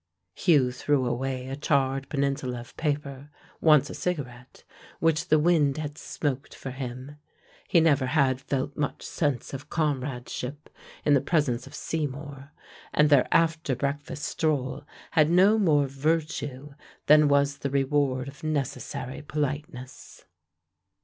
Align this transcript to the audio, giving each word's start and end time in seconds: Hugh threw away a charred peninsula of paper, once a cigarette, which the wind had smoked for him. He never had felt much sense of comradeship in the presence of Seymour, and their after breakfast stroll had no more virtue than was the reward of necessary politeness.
Hugh 0.33 0.71
threw 0.71 1.05
away 1.05 1.47
a 1.47 1.55
charred 1.55 2.09
peninsula 2.09 2.61
of 2.61 2.75
paper, 2.75 3.29
once 3.59 3.87
a 3.87 3.93
cigarette, 3.93 4.63
which 4.99 5.27
the 5.27 5.37
wind 5.37 5.77
had 5.77 5.95
smoked 5.95 6.55
for 6.55 6.71
him. 6.71 7.17
He 7.67 7.79
never 7.79 8.07
had 8.07 8.41
felt 8.41 8.75
much 8.75 9.03
sense 9.03 9.53
of 9.53 9.69
comradeship 9.69 10.71
in 11.05 11.13
the 11.13 11.21
presence 11.21 11.67
of 11.67 11.75
Seymour, 11.75 12.51
and 12.91 13.11
their 13.11 13.27
after 13.31 13.75
breakfast 13.75 14.23
stroll 14.23 14.87
had 15.11 15.29
no 15.29 15.59
more 15.59 15.85
virtue 15.85 16.73
than 17.05 17.27
was 17.27 17.59
the 17.59 17.69
reward 17.69 18.27
of 18.27 18.43
necessary 18.43 19.21
politeness. 19.21 20.25